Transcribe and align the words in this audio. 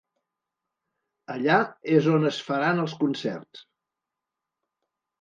Allà 1.35 1.59
és 1.99 2.09
on 2.15 2.27
es 2.33 2.41
faran 2.49 2.85
els 2.89 2.99
concerts. 3.05 3.67